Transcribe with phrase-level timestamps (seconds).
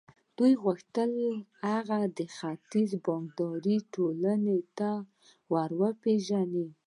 [0.37, 1.11] دوی غوښتل
[1.69, 4.91] هغه د ختيځ د بانکدارانو ټولنې ته
[5.51, 6.67] ور وپېژني.